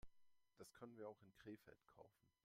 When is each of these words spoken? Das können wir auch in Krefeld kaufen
Das 0.57 0.73
können 0.73 0.97
wir 0.97 1.07
auch 1.07 1.21
in 1.21 1.31
Krefeld 1.37 1.85
kaufen 1.85 2.31